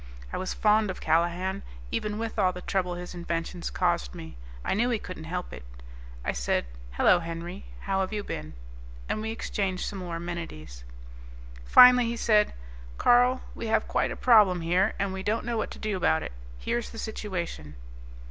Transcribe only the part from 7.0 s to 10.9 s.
Henry. How have you been?" And we exchanged some more amenities.